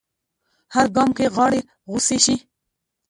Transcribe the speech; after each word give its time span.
هر 0.75 0.85
ګام 0.95 1.09
کې 1.17 1.25
غاړې 1.35 1.61
غوڅې 1.89 2.17
شي 2.25 2.35